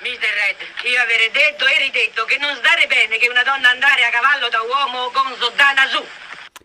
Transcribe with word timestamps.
Mister 0.00 0.28
Red, 0.28 0.56
io 0.90 1.00
avere 1.00 1.30
detto 1.30 1.66
e 1.66 1.78
ridetto 1.78 2.26
che 2.26 2.36
non 2.36 2.54
stare 2.56 2.86
bene 2.86 3.16
che 3.16 3.30
una 3.30 3.42
donna 3.42 3.70
andare 3.70 4.04
a 4.04 4.10
cavallo 4.10 4.48
da 4.50 4.60
uomo 4.60 5.10
con 5.10 5.34
sottana 5.38 5.86
su. 5.88 6.06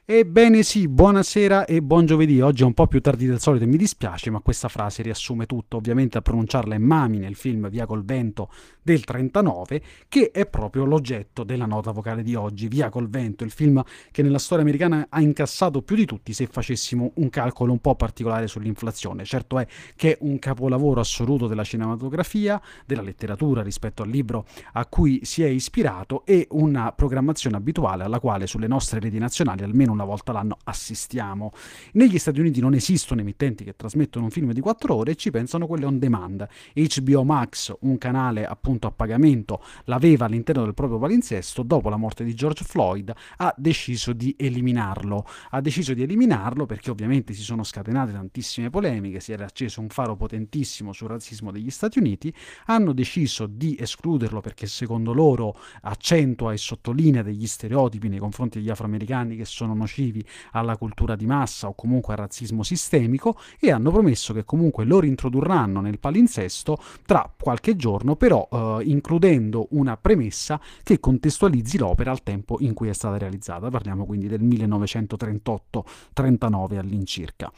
Ebbene 0.04 0.64
sì, 0.64 0.88
buonasera 0.88 1.66
e 1.66 1.80
buon 1.80 2.08
giovedì. 2.08 2.42
Oggi 2.42 2.64
è 2.64 2.66
un 2.66 2.74
po' 2.74 2.88
più 2.88 3.00
tardi 3.02 3.28
del 3.28 3.40
solito 3.40 3.66
e 3.66 3.68
mi 3.68 3.78
dispiace, 3.78 4.32
ma 4.32 4.40
questa 4.40 4.68
frase 4.68 5.04
riassume 5.04 5.46
tutto. 5.46 5.78
Ovviamente 5.78 6.18
a 6.18 6.22
pronunciarla 6.22 6.74
è 6.74 6.80
Mami 6.80 7.20
nel 7.20 7.36
film 7.36 7.70
Via 7.70 7.86
col 7.86 8.04
vento 8.04 8.50
del 8.82 9.04
39, 9.06 9.82
che 10.10 10.32
è 10.32 10.48
proprio 10.48 10.86
l'oggetto 10.86 11.44
della 11.44 11.68
nota 11.68 11.92
vocale 11.92 12.24
di 12.24 12.34
oggi. 12.34 12.68
Via 12.68 12.90
col 12.90 13.10
vento, 13.10 13.44
il 13.44 13.52
film 13.52 13.82
che 14.10 14.24
nella 14.24 14.40
storia 14.40 14.64
americana 14.64 15.06
ha 15.08 15.22
incassato 15.22 15.84
più 15.84 15.96
di 15.96 16.06
tutti 16.06 16.34
se 16.34 16.48
facessimo 16.48 17.12
un 17.16 17.30
calcolo 17.30 17.72
un 17.72 17.80
po' 17.80 17.96
particolare 17.96 18.48
sull'inflazione. 18.48 19.24
Certo 19.24 19.60
è 19.60 19.68
che 19.96 20.14
è 20.14 20.18
un 20.22 20.40
capolavoro 20.40 21.00
assoluto 21.00 21.46
della 21.46 21.64
cinematografia, 21.64 22.60
della 22.88 23.04
letteratura 23.04 23.62
rispetto 23.62 24.02
al 24.02 24.10
libro 24.10 24.46
a 24.74 24.86
cui 24.88 25.22
si 25.24 25.44
è 25.44 25.48
ispirato 25.48 26.26
e 26.26 26.48
una 26.52 26.92
programmazione 26.92 27.56
abituale 27.56 28.04
alla 28.04 28.20
quale 28.20 28.48
sulle 28.48 28.68
nostre 28.68 29.00
reti 29.00 29.20
nazionali 29.20 29.64
almeno 29.64 29.90
una 29.92 30.01
una 30.02 30.06
volta 30.06 30.32
l'anno 30.32 30.58
assistiamo. 30.64 31.54
Negli 31.94 32.18
Stati 32.18 32.40
Uniti 32.40 32.60
non 32.60 32.74
esistono 32.74 33.22
emittenti 33.22 33.64
che 33.64 33.76
trasmettono 33.76 34.26
un 34.26 34.32
film 34.32 34.52
di 34.52 34.60
4 34.60 34.96
ore 34.96 35.12
e 35.12 35.16
ci 35.16 35.30
pensano 35.30 35.68
quelle 35.68 35.86
on 35.86 36.00
demand. 36.00 36.48
HBO 36.74 37.24
Max, 37.24 37.74
un 37.82 37.98
canale 37.98 38.46
appunto 38.46 38.88
a 38.88 38.92
pagamento, 38.92 39.64
l'aveva 39.86 40.26
all'interno 40.26 40.64
del 40.64 40.74
proprio 40.74 40.98
palinsesto, 40.98 41.62
dopo 41.64 41.90
la 41.90 41.98
morte 41.98 42.24
di 42.24 42.34
George 42.34 42.64
Floyd 42.64 43.14
ha 43.38 43.54
deciso 43.58 44.14
di 44.14 44.36
eliminarlo. 44.38 45.26
Ha 45.52 45.62
deciso 45.62 45.94
di 45.94 46.02
eliminarlo 46.02 46.66
perché 46.66 46.90
ovviamente 46.90 47.34
si 47.34 47.42
sono 47.42 47.64
scatenate 47.64 48.12
tantissime 48.12 48.70
polemiche, 48.70 49.20
si 49.20 49.32
era 49.32 49.46
acceso 49.46 49.82
un 49.82 49.90
faro 49.90 50.16
potentissimo 50.16 50.94
sul 50.94 51.10
razzismo 51.10 51.52
degli 51.52 51.70
Stati 51.70 52.00
Uniti, 52.00 52.34
hanno 52.66 52.94
deciso 52.94 53.46
di 53.46 53.78
escluderlo 53.80 54.42
perché 54.42 54.66
secondo 54.66 55.14
loro 55.14 55.56
accentua 55.82 56.54
e 56.54 56.58
sottolinea 56.58 57.22
degli 57.22 57.46
stereotipi 57.46 58.08
nei 58.08 58.20
confronti 58.20 58.60
degli 58.60 58.70
afroamericani 58.70 59.36
che 59.36 59.46
sono 59.46 59.76
nocivi 59.82 60.24
alla 60.52 60.78
cultura 60.78 61.16
di 61.16 61.26
massa 61.26 61.68
o 61.68 61.74
comunque 61.74 62.14
al 62.14 62.20
razzismo 62.20 62.62
sistemico 62.64 63.38
e 63.60 63.72
hanno 63.72 63.92
promesso 63.92 64.34
che 64.34 64.46
comunque 64.46 64.86
lo 64.86 65.00
rintrodurranno 65.00 65.82
nel 65.82 66.00
palinsesto 66.00 66.78
tra 67.06 67.30
qualche 67.40 67.76
giorno, 67.76 68.16
però 68.16 68.48
eh, 68.52 68.80
includendo 68.86 69.68
una 69.72 69.98
premessa 69.98 70.60
che 70.84 71.00
contestualizzi 71.00 71.78
l'opera 71.78 72.12
al 72.12 72.24
tempo 72.24 72.58
in 72.60 72.74
cui 72.74 72.90
è 72.90 72.94
stata 72.94 73.18
realizzata. 73.18 73.70
Parliamo 73.70 74.06
quindi 74.06 74.28
del 74.28 74.44
1938-39 74.44 76.78
all'incirca. 76.78 77.52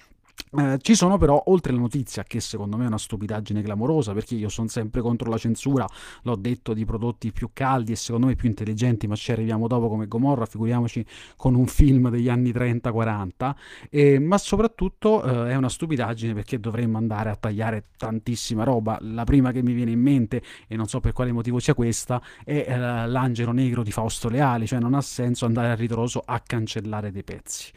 Eh, 0.56 0.78
ci 0.82 0.94
sono 0.94 1.18
però, 1.18 1.42
oltre 1.48 1.73
la 1.73 1.80
notizia, 1.80 2.23
che 2.23 2.40
secondo 2.40 2.78
me 2.78 2.84
è 2.84 2.88
una 2.88 3.00
stupidaggine 3.00 3.64
clamorosa, 3.64 4.14
perché 4.14 4.36
io 4.36 4.50
sono 4.50 4.68
sempre 4.68 5.02
contro 5.02 5.30
la 5.30 5.38
censura, 5.38 5.88
l'ho 6.22 6.36
detto 6.36 6.73
di 6.73 6.86
prodotti 6.86 7.32
più 7.32 7.50
caldi 7.54 7.92
e 7.94 7.96
secondo 7.96 8.28
me 8.28 8.36
più 8.36 8.50
intelligenti, 8.50 9.08
ma 9.08 9.16
ci 9.16 9.31
arriviamo 9.31 9.68
dopo 9.68 9.90
come 9.90 10.08
Gomorra, 10.08 10.46
figuriamoci 10.46 11.04
con 11.38 11.56
un 11.56 11.66
film 11.66 12.09
degli 12.09 12.30
anni 12.30 12.52
30-40, 12.52 13.56
eh, 13.90 14.20
ma 14.20 14.38
soprattutto 14.38 15.24
eh, 15.24 15.52
è 15.52 15.56
una 15.56 15.70
stupidaggine 15.70 16.36
perché 16.36 16.59
dovremmo 16.59 16.98
andare 17.00 17.31
a 17.31 17.36
tagliare 17.36 17.86
tantissima 17.98 18.64
roba. 18.64 19.00
La 19.02 19.24
prima 19.24 19.52
che 19.52 19.64
mi 19.64 19.74
viene 19.74 19.92
in 19.92 20.02
mente, 20.02 20.44
e 20.68 20.76
non 20.76 20.86
so 20.86 21.00
per 21.00 21.14
quale 21.14 21.31
motivo 21.31 21.59
sia 21.59 21.74
questa, 21.74 22.22
è 22.44 22.66
eh, 22.68 22.78
l'angelo 22.78 23.54
negro 23.54 23.81
di 23.81 23.92
Fausto 23.92 24.30
Leali, 24.30 24.68
cioè 24.68 24.80
non 24.80 24.94
ha 24.94 25.02
senso 25.02 25.46
andare 25.46 25.72
a 25.72 25.76
ritroso 25.76 26.22
a 26.24 26.40
cancellare 26.40 27.12
dei 27.12 27.24
pezzi. 27.24 27.72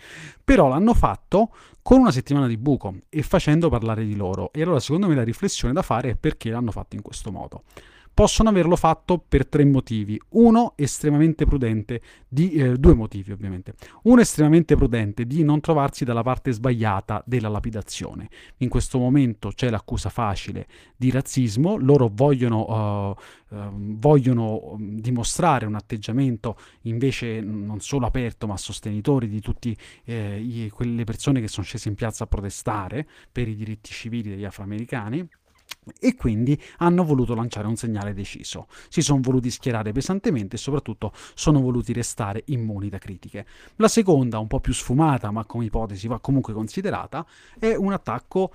Però 0.44 0.68
l'hanno 0.68 0.92
fatto 0.92 1.50
con 1.86 2.00
una 2.00 2.10
settimana 2.10 2.48
di 2.48 2.56
buco 2.66 2.96
e 3.08 3.22
facendo 3.22 3.68
parlare 3.68 4.04
di 4.04 4.16
loro. 4.16 4.50
E 4.52 4.62
allora 4.62 4.80
secondo 4.80 5.06
me 5.06 5.14
la 5.14 5.22
riflessione 5.22 5.72
da 5.72 5.82
fare 5.82 6.10
è 6.10 6.16
perché 6.16 6.50
l'hanno 6.50 6.72
fatto 6.72 6.96
in 6.96 7.02
questo 7.02 7.30
modo 7.30 7.62
possono 8.16 8.48
averlo 8.48 8.76
fatto 8.76 9.18
per 9.18 9.46
tre 9.46 9.62
motivi. 9.66 10.18
Uno 10.30 10.72
estremamente 10.76 11.44
prudente, 11.44 12.00
di 12.26 12.52
eh, 12.52 12.78
due 12.78 12.94
motivi 12.94 13.30
ovviamente. 13.30 13.74
Uno 14.04 14.22
estremamente 14.22 14.74
prudente 14.74 15.26
di 15.26 15.44
non 15.44 15.60
trovarsi 15.60 16.02
dalla 16.02 16.22
parte 16.22 16.50
sbagliata 16.50 17.22
della 17.26 17.50
lapidazione. 17.50 18.30
In 18.58 18.70
questo 18.70 18.98
momento 18.98 19.50
c'è 19.54 19.68
l'accusa 19.68 20.08
facile 20.08 20.66
di 20.96 21.10
razzismo, 21.10 21.76
loro 21.76 22.10
vogliono, 22.10 23.12
uh, 23.50 23.70
vogliono 23.74 24.78
mm, 24.80 24.96
dimostrare 24.96 25.66
un 25.66 25.74
atteggiamento 25.74 26.56
invece 26.84 27.42
non 27.42 27.80
solo 27.80 28.06
aperto 28.06 28.46
ma 28.46 28.56
sostenitori 28.56 29.28
di 29.28 29.40
tutte 29.42 29.76
eh, 30.04 30.70
quelle 30.72 31.04
persone 31.04 31.42
che 31.42 31.48
sono 31.48 31.66
scese 31.66 31.90
in 31.90 31.94
piazza 31.94 32.24
a 32.24 32.28
protestare 32.28 33.06
per 33.30 33.46
i 33.46 33.54
diritti 33.54 33.90
civili 33.90 34.30
degli 34.30 34.44
afroamericani 34.46 35.28
e 36.00 36.14
quindi 36.14 36.60
hanno 36.78 37.04
voluto 37.04 37.34
lanciare 37.34 37.66
un 37.66 37.76
segnale 37.76 38.12
deciso. 38.12 38.66
Si 38.88 39.02
sono 39.02 39.20
voluti 39.22 39.50
schierare 39.50 39.92
pesantemente 39.92 40.56
e 40.56 40.58
soprattutto 40.58 41.12
sono 41.34 41.60
voluti 41.60 41.92
restare 41.92 42.42
immuni 42.46 42.88
da 42.88 42.98
critiche. 42.98 43.46
La 43.76 43.88
seconda, 43.88 44.38
un 44.38 44.46
po' 44.46 44.60
più 44.60 44.72
sfumata, 44.72 45.30
ma 45.30 45.44
come 45.44 45.66
ipotesi 45.66 46.08
va 46.08 46.18
comunque 46.18 46.52
considerata, 46.52 47.24
è 47.58 47.74
un 47.74 47.92
attacco 47.92 48.52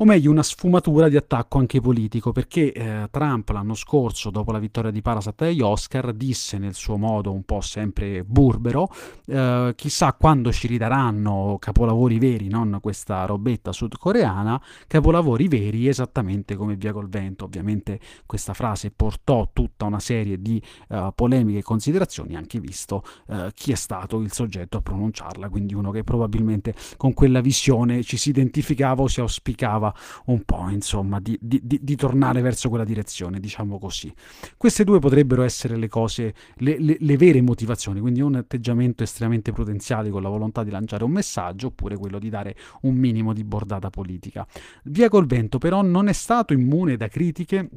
o 0.00 0.04
meglio 0.04 0.30
una 0.30 0.42
sfumatura 0.42 1.08
di 1.08 1.16
attacco 1.16 1.58
anche 1.58 1.80
politico, 1.80 2.30
perché 2.32 2.72
eh, 2.72 3.08
Trump 3.10 3.48
l'anno 3.48 3.74
scorso, 3.74 4.30
dopo 4.30 4.52
la 4.52 4.58
vittoria 4.58 4.90
di 4.90 5.02
Parasat 5.02 5.42
agli 5.42 5.60
Oscar, 5.60 6.12
disse 6.12 6.58
nel 6.58 6.74
suo 6.74 6.96
modo 6.96 7.32
un 7.32 7.42
po' 7.42 7.60
sempre 7.60 8.22
burbero, 8.22 8.90
eh, 9.26 9.72
chissà 9.74 10.12
quando 10.12 10.52
ci 10.52 10.68
ridaranno 10.68 11.56
capolavori 11.58 12.18
veri, 12.18 12.48
non 12.48 12.78
questa 12.80 13.24
robetta 13.24 13.72
sudcoreana, 13.72 14.60
capolavori 14.86 15.48
veri 15.48 15.88
esattamente 15.88 16.54
come 16.54 16.76
Via 16.76 16.92
col 16.92 17.08
vento. 17.08 17.44
Ovviamente 17.44 17.98
questa 18.24 18.54
frase 18.54 18.92
portò 18.92 19.50
tutta 19.52 19.84
una 19.84 19.98
serie 19.98 20.40
di 20.40 20.62
uh, 20.88 21.12
polemiche 21.14 21.58
e 21.58 21.62
considerazioni, 21.62 22.36
anche 22.36 22.60
visto 22.60 23.02
uh, 23.26 23.48
chi 23.52 23.72
è 23.72 23.74
stato 23.74 24.20
il 24.20 24.30
soggetto 24.32 24.76
a 24.76 24.80
pronunciarla, 24.80 25.48
quindi 25.48 25.74
uno 25.74 25.90
che 25.90 26.04
probabilmente 26.04 26.74
con 26.96 27.14
quella 27.14 27.40
visione 27.40 28.04
ci 28.04 28.16
si 28.16 28.28
identificava 28.28 29.02
o 29.02 29.08
si 29.08 29.20
auspicava 29.20 29.87
cercava 29.88 29.94
un 30.26 30.42
po' 30.42 30.68
insomma 30.70 31.20
di, 31.20 31.38
di, 31.40 31.60
di, 31.62 31.80
di, 31.82 31.96
tornare 31.96 32.40
verso 32.40 32.68
quella 32.68 32.84
direzione, 32.84 33.40
diciamo 33.40 33.78
così. 33.78 34.12
Queste 34.56 34.84
due 34.84 34.98
potrebbero 34.98 35.42
essere 35.42 35.76
le 35.76 35.88
cose, 35.88 36.34
le, 36.56 36.78
le, 36.78 36.96
le 36.98 37.16
vere 37.16 37.40
motivazioni, 37.40 38.00
quindi 38.00 38.20
un 38.20 38.36
atteggiamento 38.36 39.02
estremamente 39.02 39.52
prudenziale 39.52 40.10
con 40.10 40.22
la 40.22 40.28
volontà 40.28 40.62
di 40.62 40.70
lanciare 40.70 41.04
un 41.04 41.12
messaggio 41.12 41.68
oppure 41.68 41.96
quello 41.96 42.18
di 42.18 42.28
dare 42.28 42.56
un 42.82 42.94
minimo 42.94 43.32
di 43.32 43.44
bordata 43.44 43.90
politica. 43.90 44.46
Via 44.84 45.08
col 45.08 45.26
vento 45.26 45.58
però 45.58 45.82
non 45.82 46.08
è 46.08 46.12
stato 46.12 46.52
immune 46.52 46.96
da 46.96 47.08
critiche 47.08 47.68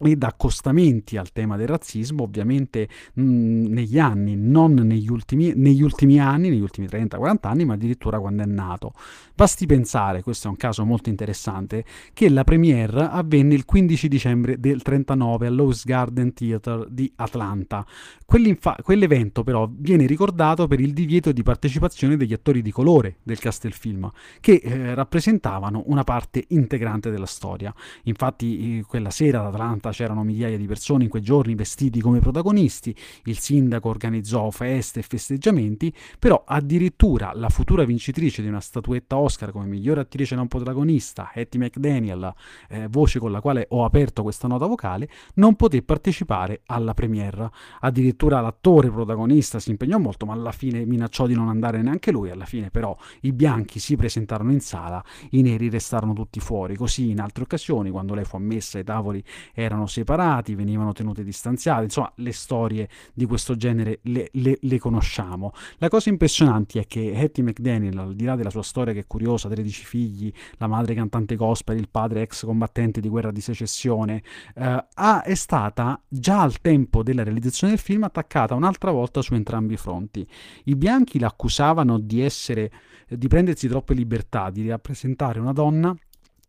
e 0.00 0.16
da 0.16 0.28
accostamenti 0.28 1.16
al 1.16 1.32
tema 1.32 1.56
del 1.56 1.66
razzismo, 1.66 2.22
ovviamente 2.22 2.88
mh, 3.14 3.22
negli 3.22 3.98
anni, 3.98 4.36
non 4.36 4.74
negli 4.74 5.10
ultimi, 5.10 5.52
negli 5.56 5.82
ultimi 5.82 6.20
anni, 6.20 6.50
negli 6.50 6.60
ultimi 6.60 6.86
30-40 6.86 7.36
anni, 7.42 7.64
ma 7.64 7.74
addirittura 7.74 8.20
quando 8.20 8.42
è 8.42 8.46
nato. 8.46 8.92
Basti 9.34 9.66
pensare, 9.66 10.22
questo 10.22 10.46
è 10.46 10.50
un 10.50 10.56
caso 10.56 10.84
molto 10.84 11.08
interessante, 11.08 11.84
che 12.12 12.28
la 12.28 12.44
premiere 12.44 13.08
avvenne 13.08 13.54
il 13.54 13.64
15 13.64 14.08
dicembre 14.08 14.60
del 14.60 14.82
39 14.82 15.46
all'House 15.46 15.82
Garden 15.84 16.32
Theatre 16.32 16.86
di 16.88 17.10
Atlanta. 17.16 17.84
Quell'evento 18.24 19.42
però 19.42 19.68
viene 19.70 20.06
ricordato 20.06 20.66
per 20.66 20.80
il 20.80 20.92
divieto 20.92 21.32
di 21.32 21.42
partecipazione 21.42 22.16
degli 22.16 22.32
attori 22.32 22.62
di 22.62 22.70
colore 22.70 23.16
del 23.22 23.38
cast 23.38 23.62
del 23.62 23.72
film, 23.72 24.10
che 24.40 24.60
eh, 24.62 24.94
rappresentavano 24.94 25.84
una 25.86 26.04
parte 26.04 26.44
integrante 26.48 27.10
della 27.10 27.26
storia. 27.26 27.74
Infatti 28.04 28.78
eh, 28.78 28.82
quella 28.82 29.10
sera 29.10 29.40
ad 29.40 29.54
Atlanta 29.54 29.87
Atlanta 29.88 29.92
c'erano 29.92 30.22
migliaia 30.22 30.56
di 30.56 30.66
persone 30.66 31.04
in 31.04 31.10
quei 31.10 31.22
giorni 31.22 31.54
vestiti 31.54 32.00
come 32.00 32.20
protagonisti, 32.20 32.94
il 33.24 33.38
sindaco 33.38 33.88
organizzò 33.88 34.50
feste 34.50 35.00
e 35.00 35.02
festeggiamenti, 35.02 35.92
però 36.18 36.42
addirittura 36.46 37.32
la 37.34 37.48
futura 37.48 37.84
vincitrice 37.84 38.42
di 38.42 38.48
una 38.48 38.60
statuetta 38.60 39.16
Oscar 39.16 39.52
come 39.52 39.66
migliore 39.66 40.00
attrice 40.00 40.34
non 40.34 40.48
protagonista, 40.48 41.30
Hattie 41.34 41.60
McDaniel, 41.60 42.32
eh, 42.68 42.86
voce 42.88 43.18
con 43.18 43.32
la 43.32 43.40
quale 43.40 43.66
ho 43.70 43.84
aperto 43.84 44.22
questa 44.22 44.48
nota 44.48 44.66
vocale, 44.66 45.08
non 45.34 45.56
poté 45.56 45.82
partecipare 45.82 46.62
alla 46.66 46.94
premiere. 46.94 47.50
Addirittura 47.80 48.40
l'attore 48.40 48.90
protagonista 48.90 49.58
si 49.58 49.70
impegnò 49.70 49.98
molto, 49.98 50.26
ma 50.26 50.32
alla 50.32 50.52
fine 50.52 50.84
minacciò 50.84 51.26
di 51.26 51.34
non 51.34 51.48
andare 51.48 51.82
neanche 51.82 52.10
lui, 52.10 52.30
alla 52.30 52.44
fine 52.44 52.70
però 52.70 52.96
i 53.22 53.32
bianchi 53.32 53.78
si 53.78 53.96
presentarono 53.96 54.52
in 54.52 54.60
sala, 54.60 55.02
i 55.30 55.42
neri 55.42 55.68
restarono 55.68 56.12
tutti 56.12 56.40
fuori, 56.40 56.76
così 56.76 57.10
in 57.10 57.20
altre 57.20 57.42
occasioni 57.44 57.90
quando 57.90 58.14
lei 58.14 58.24
fu 58.24 58.36
ammessa 58.36 58.78
ai 58.78 58.84
tavoli 58.84 59.22
erano 59.54 59.77
erano 59.78 59.86
separati, 59.86 60.54
venivano 60.54 60.92
tenute 60.92 61.22
distanziate, 61.22 61.84
insomma 61.84 62.12
le 62.16 62.32
storie 62.32 62.88
di 63.14 63.24
questo 63.24 63.56
genere 63.56 64.00
le, 64.02 64.28
le, 64.32 64.58
le 64.60 64.78
conosciamo. 64.78 65.52
La 65.78 65.88
cosa 65.88 66.10
impressionante 66.10 66.80
è 66.80 66.86
che 66.86 67.12
Hattie 67.16 67.44
McDaniel, 67.44 67.98
al 67.98 68.14
di 68.14 68.24
là 68.24 68.34
della 68.34 68.50
sua 68.50 68.62
storia 68.62 68.92
che 68.92 69.00
è 69.00 69.06
curiosa, 69.06 69.48
13 69.48 69.84
figli, 69.84 70.32
la 70.56 70.66
madre 70.66 70.94
cantante 70.94 71.36
gospel, 71.36 71.78
il 71.78 71.88
padre 71.88 72.22
ex 72.22 72.44
combattente 72.44 73.00
di 73.00 73.08
guerra 73.08 73.30
di 73.30 73.40
secessione, 73.40 74.22
eh, 74.54 74.84
ha, 74.92 75.22
è 75.22 75.34
stata 75.34 76.00
già 76.08 76.42
al 76.42 76.60
tempo 76.60 77.02
della 77.02 77.22
realizzazione 77.22 77.74
del 77.74 77.82
film 77.82 78.02
attaccata 78.04 78.54
un'altra 78.54 78.90
volta 78.90 79.22
su 79.22 79.34
entrambi 79.34 79.74
i 79.74 79.76
fronti. 79.76 80.26
I 80.64 80.76
bianchi 80.76 81.18
l'accusavano 81.18 81.98
di 81.98 82.20
essere 82.20 82.70
di 83.08 83.26
prendersi 83.26 83.68
troppe 83.68 83.94
libertà, 83.94 84.50
di 84.50 84.68
rappresentare 84.68 85.40
una 85.40 85.52
donna 85.52 85.96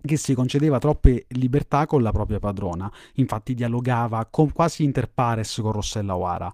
che 0.01 0.17
si 0.17 0.33
concedeva 0.33 0.79
troppe 0.79 1.25
libertà 1.29 1.85
con 1.85 2.01
la 2.01 2.11
propria 2.11 2.39
padrona, 2.39 2.91
infatti 3.15 3.53
dialogava 3.53 4.25
con, 4.29 4.51
quasi 4.51 4.83
inter 4.83 5.09
pares 5.09 5.59
con 5.61 5.71
Rossella 5.71 6.15
O'Hara. 6.15 6.51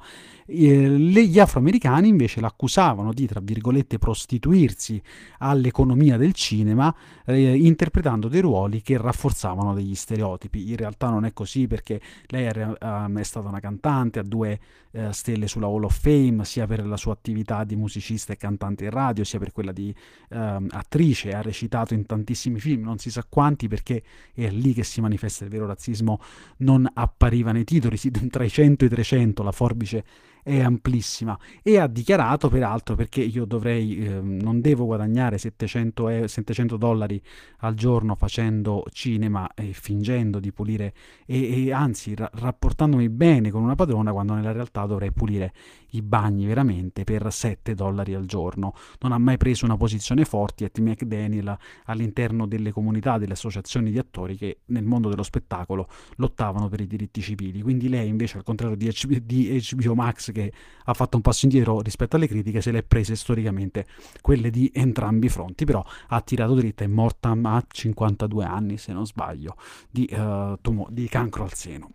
Eh, 0.48 0.90
gli 0.90 1.40
afroamericani 1.40 2.08
invece 2.08 2.40
l'accusavano 2.40 3.14
di, 3.14 3.26
tra 3.26 3.40
virgolette, 3.42 3.98
prostituirsi 3.98 5.02
all'economia 5.40 6.18
del 6.18 6.34
cinema, 6.34 6.94
eh, 7.26 7.56
interpretando 7.56 8.28
dei 8.28 8.42
ruoli 8.42 8.82
che 8.82 8.98
rafforzavano 8.98 9.74
degli 9.74 9.96
stereotipi. 9.96 10.70
In 10.70 10.78
realtà 10.78 11.10
non 11.10 11.26
è 11.26 11.34
così 11.34 11.68
perché 11.68 12.00
lei 12.28 12.46
è, 12.46 12.76
um, 12.80 13.18
è 13.18 13.24
stata 13.24 13.48
una 13.48 13.60
cantante, 13.60 14.20
ha 14.20 14.24
due 14.24 14.60
uh, 14.92 15.12
stelle 15.12 15.48
sulla 15.48 15.66
Hall 15.66 15.84
of 15.84 16.00
Fame, 16.00 16.46
sia 16.46 16.68
per 16.68 16.86
la 16.86 16.98
sua 16.98 17.14
attività 17.14 17.64
di 17.64 17.76
musicista 17.76 18.34
e 18.34 18.38
cantante 18.38 18.86
in 18.86 18.92
radio, 18.92 19.24
sia 19.24 19.40
per 19.40 19.52
quella 19.52 19.72
di 19.72 19.94
um, 20.30 20.68
attrice, 20.70 21.34
ha 21.34 21.42
recitato 21.42 21.96
in 21.96 22.06
tantissimi 22.06 22.60
film, 22.60 22.84
non 22.84 23.00
si 23.00 23.10
sa 23.10 23.26
quanti 23.36 23.68
perché 23.68 24.02
è 24.34 24.50
lì 24.50 24.72
che 24.72 24.86
si 24.86 25.02
manifesta 25.02 25.44
il 25.44 25.50
vero 25.50 25.66
razzismo, 25.66 26.22
non 26.60 26.90
appariva 26.94 27.52
nei 27.52 27.66
titoli, 27.66 27.98
tra 28.30 28.46
i 28.46 28.50
100 28.50 28.86
e 28.86 28.88
i 28.88 28.90
300 28.90 29.44
la 29.44 29.52
forbice 29.52 30.06
è 30.46 30.60
amplissima 30.62 31.36
e 31.64 31.80
ha 31.80 31.88
dichiarato 31.88 32.50
peraltro 32.50 32.94
perché 32.94 33.24
io 33.24 33.46
dovrei, 33.46 33.98
eh, 33.98 34.22
non 34.22 34.62
devo 34.62 34.86
guadagnare 34.86 35.40
700, 35.40 36.10
eh, 36.10 36.28
700 36.28 36.78
dollari 36.78 37.20
al 37.62 37.74
giorno 37.74 38.14
facendo 38.14 38.86
cinema 38.92 39.50
e 39.56 39.74
fingendo 39.74 40.40
di 40.40 40.52
pulire 40.52 40.94
e, 41.26 41.66
e 41.66 41.72
anzi 41.72 42.14
ra- 42.14 42.30
rapportandomi 42.32 43.10
bene 43.10 43.50
con 43.50 43.64
una 43.64 43.74
padrona 43.74 44.12
quando 44.12 44.36
nella 44.36 44.52
realtà 44.52 44.86
dovrei 44.86 45.12
pulire 45.12 45.52
i 45.96 46.04
bagni 46.04 46.46
veramente 46.46 47.04
per 47.04 47.32
7 47.32 47.74
dollari 47.74 48.14
al 48.14 48.26
giorno. 48.26 48.76
Non 49.00 49.14
ha 49.14 49.18
mai 49.18 49.38
preso 49.38 49.66
una 49.66 49.78
posizione 49.78 50.26
forte 50.26 50.66
Etty 50.66 50.82
McDaniel 50.82 51.58
all'interno 51.86 52.46
delle 52.46 52.72
comunità, 52.72 53.18
delle 53.18 53.34
associazioni 53.34 53.90
di 53.90 53.98
attori 53.98 54.36
che 54.36 54.60
nel 54.66 54.84
mondo 54.84 55.10
dello 55.10 55.24
spettacolo 55.24 55.88
lottavano 56.18 56.70
per 56.70 56.82
i 56.82 56.88
diritti 56.88 57.22
civili. 57.22 57.62
Quindi 57.62 57.90
lei 57.90 58.08
invece 58.08 58.38
al 58.38 58.44
contrario 58.44 58.76
di 58.76 58.92
HBO 58.92 59.96
Max 59.96 60.32
che 60.36 60.52
ha 60.84 60.94
fatto 60.94 61.16
un 61.16 61.22
passo 61.22 61.46
indietro 61.46 61.80
rispetto 61.82 62.18
alle 62.18 62.28
critiche, 62.28 62.62
se 62.62 62.72
le 62.72 62.80
è 62.80 62.84
prese 62.84 63.16
storicamente 63.16 63.86
quelle 64.22 64.50
di 64.50 64.70
entrambi 64.74 65.28
i 65.28 65.30
fronti, 65.30 65.66
però 65.66 65.84
ha 66.08 66.22
tirato 66.22 66.54
dritta, 66.54 66.84
è 66.84 66.88
morta 66.88 67.32
a 67.32 67.64
52 67.66 68.44
anni 68.44 68.78
se 68.78 68.92
non 68.92 69.06
sbaglio, 69.06 69.56
di, 69.90 70.08
uh, 70.12 70.58
tumo- 70.62 70.88
di 70.92 71.08
cancro 71.08 71.44
al 71.44 71.54
seno. 71.54 71.92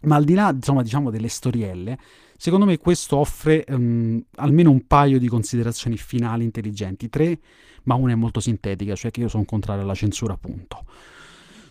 Ma 0.00 0.16
al 0.16 0.24
di 0.24 0.34
là, 0.34 0.50
insomma, 0.50 0.82
diciamo 0.82 1.10
delle 1.10 1.28
storielle, 1.28 1.98
secondo 2.36 2.66
me 2.66 2.76
questo 2.78 3.16
offre 3.16 3.64
um, 3.68 4.22
almeno 4.36 4.70
un 4.70 4.86
paio 4.86 5.18
di 5.18 5.28
considerazioni 5.28 5.96
finali 5.96 6.44
intelligenti. 6.44 7.08
Tre, 7.08 7.38
ma 7.84 7.94
una 7.94 8.12
è 8.12 8.16
molto 8.16 8.40
sintetica, 8.40 8.94
cioè 8.94 9.10
che 9.10 9.20
io 9.20 9.28
sono 9.28 9.44
contrario 9.44 9.82
alla 9.82 9.94
censura, 9.94 10.34
appunto. 10.34 10.84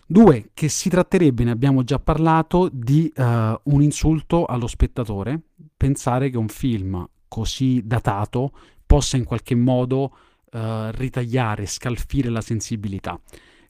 Due, 0.06 0.50
che 0.52 0.68
si 0.68 0.88
tratterebbe, 0.88 1.44
ne 1.44 1.50
abbiamo 1.50 1.82
già 1.82 1.98
parlato, 1.98 2.68
di 2.72 3.10
uh, 3.16 3.22
un 3.22 3.82
insulto 3.82 4.44
allo 4.44 4.66
spettatore, 4.66 5.40
pensare 5.76 6.30
che 6.30 6.36
un 6.36 6.48
film 6.48 7.08
così 7.26 7.80
datato 7.84 8.52
possa 8.84 9.16
in 9.16 9.24
qualche 9.24 9.54
modo 9.54 10.16
uh, 10.52 10.90
ritagliare, 10.90 11.66
scalfire 11.66 12.28
la 12.28 12.42
sensibilità. 12.42 13.18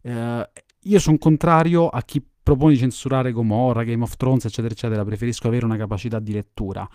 Uh, 0.02 0.42
io 0.82 0.98
sono 0.98 1.18
contrario 1.18 1.88
a 1.88 2.02
chi 2.02 2.22
propone 2.44 2.74
di 2.74 2.78
censurare 2.78 3.32
Gomorra, 3.32 3.84
Game 3.84 4.02
of 4.02 4.16
Thrones, 4.16 4.44
eccetera, 4.44 4.74
eccetera, 4.74 5.02
preferisco 5.02 5.48
avere 5.48 5.64
una 5.64 5.78
capacità 5.78 6.18
di 6.18 6.32
lettura. 6.32 6.86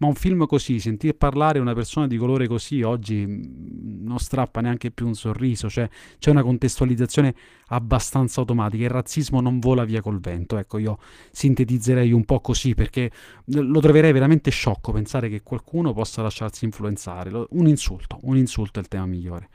Ma 0.00 0.06
un 0.06 0.14
film 0.14 0.46
così, 0.46 0.78
sentire 0.78 1.14
parlare 1.14 1.58
una 1.58 1.72
persona 1.72 2.06
di 2.06 2.18
colore 2.18 2.46
così 2.46 2.82
oggi 2.82 3.26
mm, 3.26 4.06
non 4.06 4.18
strappa 4.18 4.60
neanche 4.60 4.90
più 4.90 5.06
un 5.06 5.14
sorriso, 5.14 5.70
cioè 5.70 5.88
c'è 6.18 6.30
una 6.30 6.42
contestualizzazione 6.42 7.34
abbastanza 7.68 8.40
automatica, 8.40 8.84
il 8.84 8.90
razzismo 8.90 9.40
non 9.40 9.58
vola 9.58 9.84
via 9.84 10.02
col 10.02 10.20
vento, 10.20 10.58
ecco 10.58 10.76
io 10.76 10.98
sintetizzerei 11.32 12.12
un 12.12 12.24
po' 12.24 12.40
così 12.40 12.74
perché 12.74 13.10
lo 13.46 13.80
troverei 13.80 14.12
veramente 14.12 14.50
sciocco 14.50 14.92
pensare 14.92 15.30
che 15.30 15.42
qualcuno 15.42 15.94
possa 15.94 16.20
lasciarsi 16.20 16.66
influenzare, 16.66 17.46
un 17.50 17.66
insulto, 17.66 18.18
un 18.22 18.36
insulto 18.36 18.78
è 18.78 18.82
il 18.82 18.88
tema 18.88 19.06
migliore. 19.06 19.48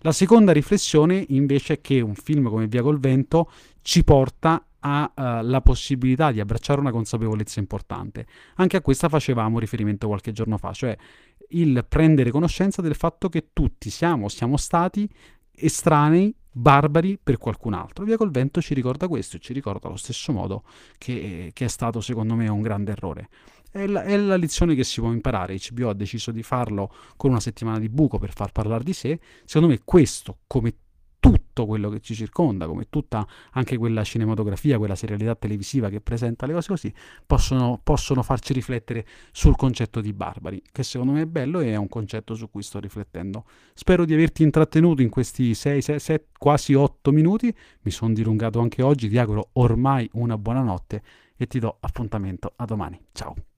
La 0.00 0.12
seconda 0.12 0.52
riflessione 0.52 1.24
invece 1.28 1.74
è 1.74 1.80
che 1.80 2.00
un 2.00 2.14
film 2.14 2.48
come 2.48 2.66
Via 2.66 2.82
col 2.82 2.98
vento 2.98 3.50
ci 3.82 4.02
porta 4.02 4.65
ha 4.80 5.12
uh, 5.14 5.22
la 5.46 5.60
possibilità 5.60 6.32
di 6.32 6.40
abbracciare 6.40 6.80
una 6.80 6.90
consapevolezza 6.90 7.60
importante. 7.60 8.26
Anche 8.56 8.76
a 8.76 8.80
questa 8.80 9.08
facevamo 9.08 9.58
riferimento 9.58 10.06
qualche 10.06 10.32
giorno 10.32 10.58
fa, 10.58 10.72
cioè 10.72 10.96
il 11.50 11.84
prendere 11.88 12.30
conoscenza 12.30 12.82
del 12.82 12.94
fatto 12.94 13.28
che 13.28 13.48
tutti 13.52 13.90
siamo, 13.90 14.28
siamo 14.28 14.56
stati 14.56 15.08
estranei, 15.54 16.34
barbari 16.50 17.18
per 17.22 17.38
qualcun 17.38 17.74
altro. 17.74 18.04
Via 18.04 18.16
col 18.16 18.30
vento 18.30 18.60
ci 18.60 18.74
ricorda 18.74 19.08
questo 19.08 19.36
e 19.36 19.40
ci 19.40 19.52
ricorda 19.52 19.88
allo 19.88 19.96
stesso 19.96 20.32
modo 20.32 20.62
che, 20.98 21.50
che 21.52 21.64
è 21.64 21.68
stato 21.68 22.00
secondo 22.00 22.34
me 22.34 22.48
un 22.48 22.62
grande 22.62 22.92
errore. 22.92 23.28
È 23.70 23.86
la, 23.86 24.04
è 24.04 24.16
la, 24.16 24.36
lezione 24.36 24.74
che 24.74 24.84
si 24.84 25.00
può 25.00 25.12
imparare. 25.12 25.58
HBO 25.70 25.90
ha 25.90 25.94
deciso 25.94 26.30
di 26.30 26.42
farlo 26.42 26.90
con 27.16 27.30
una 27.30 27.40
settimana 27.40 27.78
di 27.78 27.90
buco 27.90 28.18
per 28.18 28.32
far 28.32 28.52
parlare 28.52 28.84
di 28.84 28.94
sé. 28.94 29.20
Secondo 29.44 29.68
me 29.68 29.80
questo, 29.84 30.38
come 30.46 30.74
tutto 31.56 31.64
quello 31.64 31.88
che 31.88 32.00
ci 32.00 32.14
circonda, 32.14 32.66
come 32.66 32.88
tutta 32.90 33.26
anche 33.52 33.78
quella 33.78 34.04
cinematografia, 34.04 34.76
quella 34.76 34.94
serialità 34.94 35.34
televisiva 35.34 35.88
che 35.88 36.02
presenta 36.02 36.44
le 36.44 36.52
cose 36.52 36.68
così, 36.68 36.92
possono, 37.24 37.80
possono 37.82 38.22
farci 38.22 38.52
riflettere 38.52 39.06
sul 39.32 39.56
concetto 39.56 40.02
di 40.02 40.12
barbari, 40.12 40.62
che 40.70 40.82
secondo 40.82 41.12
me 41.12 41.22
è 41.22 41.26
bello 41.26 41.60
e 41.60 41.72
è 41.72 41.76
un 41.76 41.88
concetto 41.88 42.34
su 42.34 42.50
cui 42.50 42.62
sto 42.62 42.78
riflettendo. 42.78 43.44
Spero 43.72 44.04
di 44.04 44.12
averti 44.12 44.42
intrattenuto 44.42 45.00
in 45.00 45.08
questi 45.08 45.54
6, 45.54 45.80
6, 45.80 45.98
7, 45.98 46.26
quasi 46.38 46.74
8 46.74 47.10
minuti, 47.10 47.54
mi 47.80 47.90
sono 47.90 48.12
dilungato 48.12 48.60
anche 48.60 48.82
oggi, 48.82 49.08
ti 49.08 49.16
auguro 49.16 49.48
ormai 49.54 50.08
una 50.12 50.36
buona 50.36 50.60
notte 50.60 51.02
e 51.36 51.46
ti 51.46 51.58
do 51.58 51.78
appuntamento 51.80 52.52
a 52.56 52.66
domani. 52.66 53.00
Ciao! 53.12 53.55